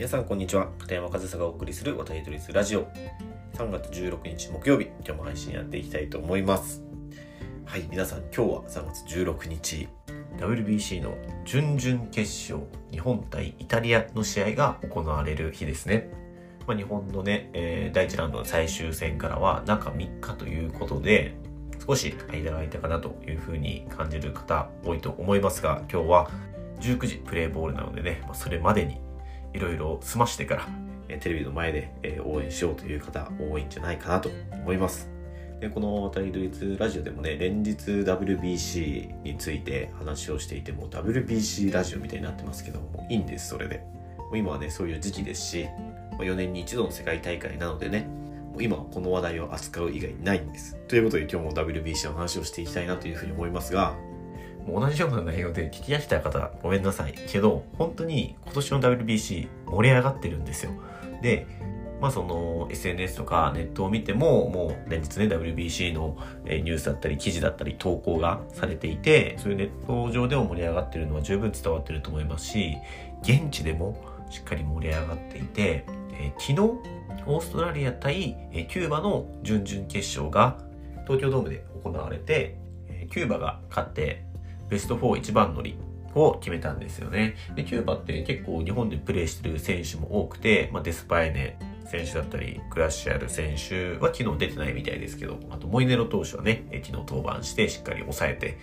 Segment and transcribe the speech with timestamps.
[0.00, 0.68] 皆さんこんにちは。
[0.78, 2.88] 片山和沙がお送りする渡り鳥ラジオ。
[3.52, 4.86] 3月16日木曜日。
[5.04, 6.82] 今日も配信やっていきたいと思います。
[7.66, 9.88] はい皆さん今日は3月16日。
[10.38, 16.08] WBC の準々決勝日本対イタリアの試合が行われる日ですね。
[16.66, 21.34] まあ、日本のね、えー、第1ラウンドの最終戦からは中3日ということで
[21.86, 26.30] 少し間が空いたかなというふうに感じる方多いと思いますが今日は
[26.80, 28.98] 19時プレーボールなのでね、まあ、それまでに
[29.52, 30.68] いろいろ済ましてから、
[31.18, 35.10] テレビの前で、え応援しようという方多いんじゃないかなと思います。
[35.60, 43.84] でこの渡りドイツラジオでもね、連日 WBC について話をしていても WBC ラジオみたいになってますけどもいいんです、それで。
[44.34, 45.68] 今はね、そういう時期ですし、
[46.18, 48.08] 4年に一度の世界大会なのでね、
[48.58, 50.76] 今はこの話題を扱う以外ないんです。
[50.88, 53.96] ということで今日も WBC の話をしていきたいなというふうに思いますが、
[54.72, 57.14] 同じような内容で聞き飽きた方ごめんなさい。
[57.14, 60.72] けど本当に今年の WBC 盛り上がってるんですよ。
[61.22, 61.46] で
[62.00, 72.76] まあその SNS とかネットを見てももう連日ね WBC のニュースだったり記事だったり投稿がされていてそういうネット上でも盛り上がってるのは十分伝わってると思いますし
[73.22, 76.60] 現地でもしっかり盛り上がっていて、え、昨日
[77.26, 80.56] オーストラリア対えキューバの準々決勝が
[81.04, 82.56] 東京ドームで行われて
[82.88, 84.24] えキューバが勝って
[84.70, 85.76] ベスト4一番乗り
[86.14, 87.36] を決めたんですよね。
[87.54, 98.58] で、キューバって結構日本でプレーしてる選手も多くて、まあ、デスパイネ選手だったり、クラッシャル選手は昨日出てないみたいですけど、あとモイネロ投手はね、昨日登板してしっかり抑えて、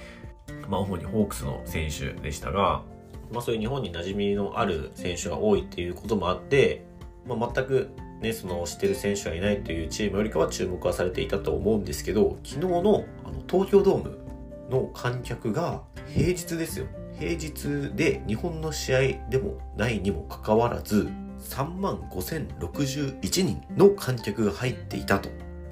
[0.70, 2.84] まあ主にホークスの選手でしたが、
[3.32, 6.86] まあそういう日本に馴染みのある選手が多いっていうこともあって、
[7.26, 7.90] まあ全く
[8.22, 14.27] ね、その知ってる選手がいないというチームよりかは注目はされていたと思うんですけど、昨日のあの東京ドーム
[14.70, 16.88] の観客が平日ですよ。
[17.20, 25.30] 平日で日本の試合でもないにもかかわらず、3万5061人の観客が入っていたと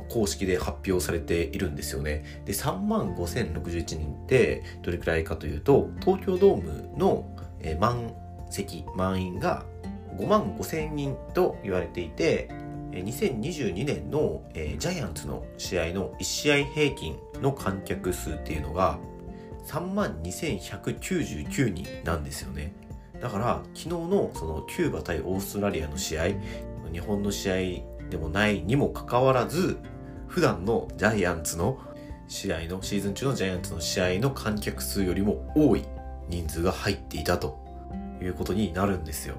[0.10, 2.44] 公式で発表されているんですよね。
[2.46, 7.26] で、3万5061人ってどれくらいかというと、東京ドームの
[7.80, 8.14] 満
[8.50, 9.66] 席、満員が
[10.18, 12.50] 5万5000人と言われていて、
[13.04, 18.98] 2022年の、えー、ジャイアンツの試合の1試合平均の観客数っていうのが
[19.66, 22.74] 3万2199人なんですよね。
[23.20, 26.26] だから昨日のそのキューバ対オーストラリアの試合、
[26.92, 27.56] 日本の試合
[28.10, 29.78] でもないにもかかわらず、
[30.28, 31.80] 普段のジャイアンツの
[32.28, 35.86] 試合の、シーズン中のジャイアンツの試合の観客数よりも多い
[36.30, 37.65] 人数が入っていたと
[38.26, 39.36] いうことになるんですよ。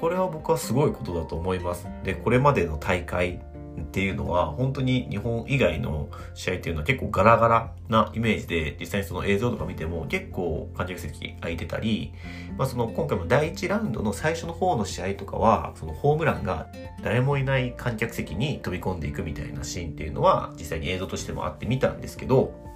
[0.00, 1.86] これは僕はすごいことだと思います。
[2.04, 3.40] で、これまでの大会
[3.80, 12.12] っていうのは本当に日本以外の試合っていうのは結構ガラガラなイメージで実際にその映像とか見ても結構観客席空いてたり、
[12.58, 16.68] まあ、その今回も第1ラウンドの最初の方の試合とかはそのホームランが
[17.02, 22.71] 誰もいない観客席に飛び込んでいくみたいなシーンっていうのは実際に映像としてもあって見たんですけど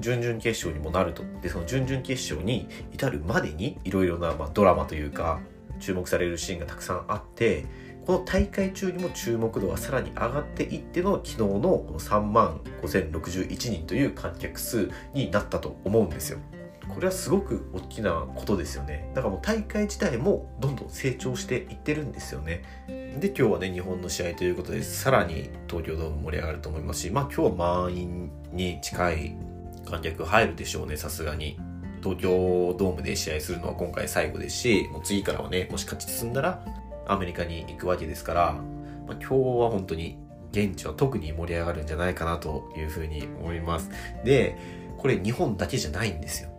[0.00, 1.22] 準々決勝にもなると。
[1.42, 5.40] で、その準々決勝に至るまでにいろいろな、まあ、ドラマというか、
[5.80, 7.66] 注目されるシーンがたくさんあって、
[8.06, 16.38] この大会中にも注目度がさらに上がっていっての昨日のこの3万5061人という観客数になったと思うんですよ。
[16.88, 19.10] これはすごく大きなことですよね。
[19.14, 22.62] だからもう大会自体もどんどん成長していってるんですよね。
[23.20, 29.36] で、今日はね、日本の試合ということで、さらに東京ドーム盛り上がると思いますし、まあ今日は満員に近い
[29.90, 31.58] 観客入るでしょうね、さすがに。
[32.02, 36.64] 東京ドームで試合するのは今回最後ですし、もう次からはね、もし勝ち進んだら
[37.06, 38.52] アメリカに行くわけですから、
[39.06, 40.16] まあ、今日は本当に
[40.52, 43.90] 現地は特に盛り上がるんじゃないかなというふうに思います。
[44.24, 44.56] で、
[44.96, 46.50] これ日本だけじゃないんですよ。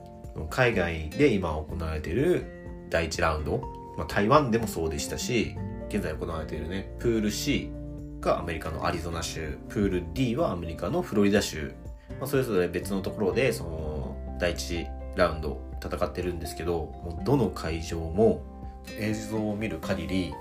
[0.50, 2.46] 海外で今行われている
[2.90, 3.60] 第1ラウンド、
[3.98, 5.56] まあ、台湾でもそうでしたし、
[5.90, 7.72] 現在行われているね、プール C
[8.20, 11.74] がアメリカのアリゾナ州、プール D はアメリカのフロリダ州
[12.20, 18.44] まあ、それぞれ別のところでその第1ラウンド戦ってるんですけどもうどの会場も
[18.98, 20.34] 映像を見る限り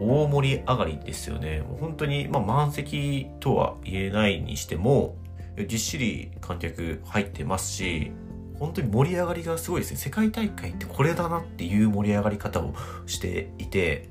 [0.00, 1.60] 大盛り上がりですよね。
[1.60, 5.16] もう本当に、まあ、満席とは言えないにしても
[5.56, 8.10] ぎっしり観客入ってますし
[8.58, 9.96] 本当に盛り上がりがすごいですね。
[9.98, 12.74] 世界大会ってこれだなっていう盛り上がり方を
[13.06, 14.08] していて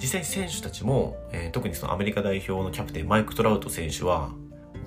[0.00, 4.30] 実際に選手たちも、えー、特にそのアメリカ代表のキャプテンマイク・トラウト選手は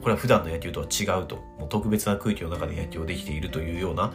[0.07, 1.35] これは普段の野球とは違うと。
[1.59, 4.13] もう特別な空気の中で野球をできているというような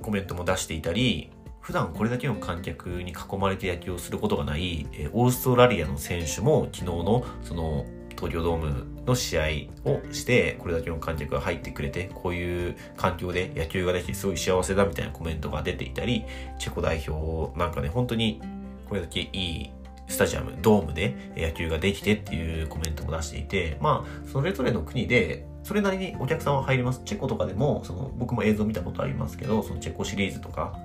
[0.00, 1.30] コメントも出していたり
[1.60, 7.84] 普段これだけの観客に囲まれて野球をすることがない、えオーストラリアの選手も昨日のその
[8.16, 9.42] 東京ドームの試合
[9.84, 16.24] をしてこれだけの観客が入ってくれてこういう環境で野球ができてすごい幸せだみたいなコメントが出ていたり
[16.58, 18.40] チェコ代表なんかね本当に
[18.88, 19.70] これだけいい
[20.08, 27.02] スタジアム、ドームで野球ができてっていうコメントも出していて、まあ、それぞれの国で、それなりにお客さんは入ります。
[27.04, 30.78] チェコとかでも、その、僕も映像見たことありますけど、そのチェコシリーズとか、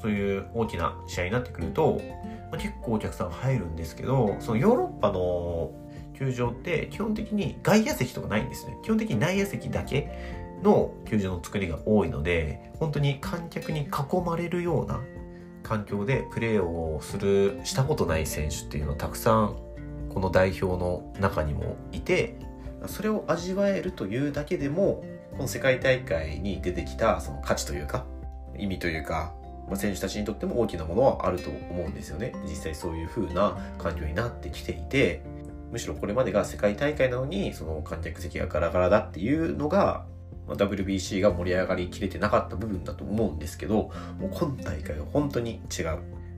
[0.00, 2.00] そういう大きな試合になってくると、
[2.50, 5.72] まあ、結構お客さん入るんですけど、そのヨーロッパの
[6.18, 8.76] 球場って基本的に外野席とかないんですね。
[8.82, 10.10] 基本的に内野席だけ
[10.62, 15.00] の球場の作りが多いので、本当に観客に囲まれるような
[15.66, 19.56] 環境でプレーをする、したことない選手っていうのはたくさん
[20.14, 22.38] この代表の中にもいて、
[22.86, 28.06] それを味わえるというだけでも、この世界大会に出てきたその価値というか、
[28.56, 29.34] 意味というか、
[29.66, 32.32] まあ、選手たちにとっても大きなものはあると思うんですよね。
[32.44, 35.20] 実際そういう風な環境になってきていて、
[35.72, 40.06] むしろこれまでが世界大会なのに、その観客席がガラガラだっていうのが、
[40.46, 45.86] ま、WBC が盛り上がりきれてなかった部分だと思うんですけど、もう今大会は本当に違う。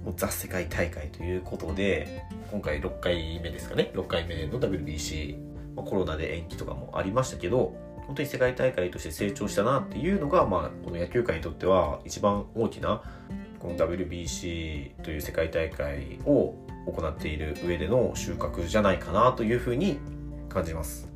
[0.05, 3.91] もうザ世界大会ということで、今回6回目ですかね。
[3.95, 5.37] 6回目の WBC、
[5.75, 7.77] まあ、コロナで延期とかもありましたけど、
[8.07, 13.03] 本当に世界大会として成長したなっていうのが、まあ、この野球界にとっては一番大きな
[13.59, 16.55] この WBC という世界大会を
[16.87, 19.99] 行っている上での収穫じゃないかなというふうに
[20.49, 21.08] 感じます。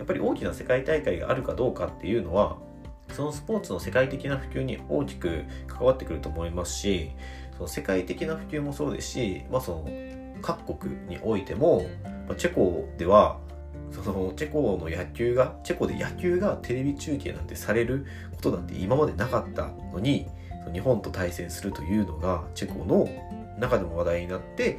[0.00, 2.56] やっぱり大きな世界大会があるかどうかっていうのは
[3.12, 7.10] そのスポーツの世界的な普及に大きく関わってくると思いますし
[7.58, 9.90] その世界的な普及もそうですし、まあ、その
[10.40, 11.82] 各国においても、
[12.26, 13.38] まあ、チェコでは
[13.90, 20.26] そのチェコの野球がチェコで野球がテレビ中継なんてされることなんて今までなかったのに
[20.72, 23.06] 日本と対戦するというのがチェコの
[23.58, 24.78] 中でも話題になって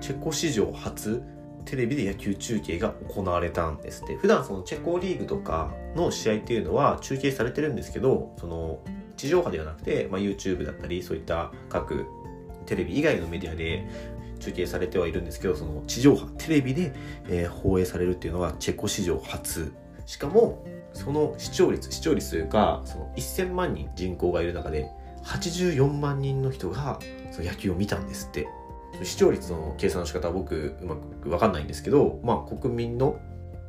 [0.00, 1.22] チェコ史上初
[1.66, 4.16] テレビで野球中継が行われたんですって。
[4.16, 8.78] 普段そのチェコリーグとかの試合っていうのは中継されてるんですけどその
[9.16, 12.06] 地上波ではなくて、まあ、YouTube だったりそういった各
[12.66, 13.86] テレビ以外のメディアで
[14.38, 16.92] 中継されてはいるんですけどその地上波テレビで、
[17.28, 19.72] えー、放映されるっていうのはチェコ史上初。
[20.04, 24.88] しかもその視聴率視聴率というかその1000万人人口がいる中で
[25.24, 27.00] 84万人の人が
[27.32, 28.46] その野球を見たんですって。
[29.02, 33.18] 視聴率の計算の仕方は僕うまく分かんないんですけど、まあ、国民の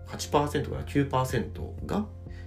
[0.07, 2.05] 8%から9%が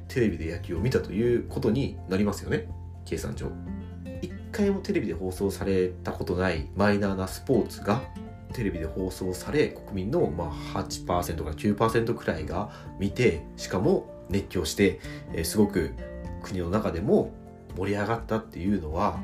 [0.08, 2.68] テレビで野球を見たということになりますよね。
[3.04, 3.46] 計算上。
[4.22, 8.02] 一回もテレビで放送されたことないマイナーなスポーツが
[8.52, 15.00] テレビで放送され国民のまあ8%から9%くらいが見てしかも熱狂して、
[15.32, 15.94] えー、すごく
[16.42, 17.32] 国の中でも
[17.76, 19.20] 盛り上がったっていうのは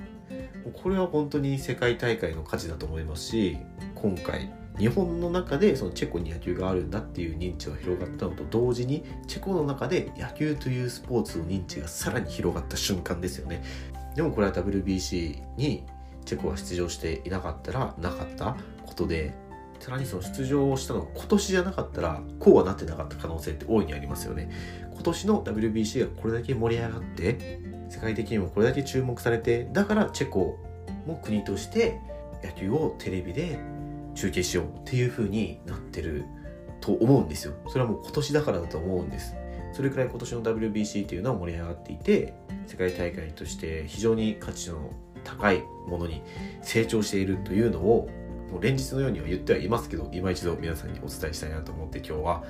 [0.73, 3.59] これは本当に世界大会の価値だと思いますし
[3.95, 13.65] 今回日本の中でそのチェコに野球があるんだっていう認知が広がったのと同時にチェコの中で野球というスポーツの認知がさらに広がった瞬間ですよね。
[14.15, 15.85] でもこれは WBC に
[16.25, 19.35] チェコが出場していなかったらなかったことで
[19.81, 24.51] さらにその出場をしたのが今年じゃなかったらこうはなってなかった可能性って大いにありますよね。
[24.93, 30.59] 今年の WBC がこれだけ盛り上がって世界的にもこれだけ注目されてだからチェコ
[31.06, 32.00] も国として
[32.43, 33.59] 野球をテレビで
[34.15, 36.25] 中継しようっていう風になってる
[36.81, 37.55] と思うんですよ。
[37.69, 39.35] それはもう今年だからだと思うんです。
[39.73, 42.33] それくらい今年の WBC っていうのは盛り上がっていて
[42.67, 44.91] 世界大会として非常に価値の
[45.23, 46.23] 高いものに
[46.62, 48.09] 成長しているというのを
[48.50, 52.45] もう連日のようには言ってはいますけど今一度皆さんにお伝えしたいなと思って今日は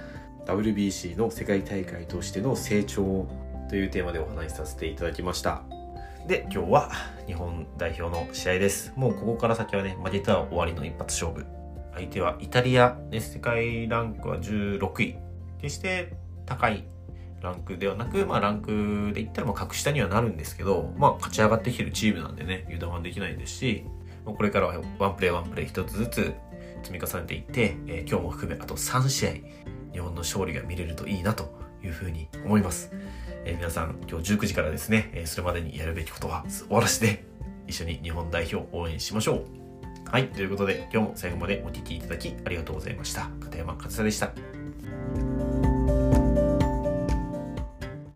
[0.46, 3.26] WBC の世界大会としての成長
[3.68, 5.62] というテーマでお話しさせていただきました。
[6.26, 6.90] で、今日は
[7.26, 8.92] 日本代表の試合です。
[8.96, 11.46] もうここから先はね、負けたら終わりの一発勝負。
[11.94, 13.20] 相手はイタリアで。
[13.20, 15.16] 世界ランクは16位。
[15.60, 16.12] 決して
[16.44, 16.84] 高い
[17.40, 23.84] ランクではなく、まあランクで言ったらまあ格下にはなるんですけど、まあ勝ち上がってきてるチームなんでね、油断はできないですし、
[24.24, 26.34] これからはワンプレーワンプレー一つずつ
[26.82, 29.30] 積み重ねていって、えー、今日も含めあと3試合、
[29.92, 32.90] 日本の勝利が見れるといいなというふうに思います。
[33.44, 37.24] えー、皆さん今日19時からですね、え、それまでにやるべきことは終わらせて
[37.66, 40.10] 一緒に日本代表応援しましょう。
[40.10, 43.28] はい、ということで今日も最後までお聴きいただきありがとうございました。
[43.40, 44.55] 片山勝也でした。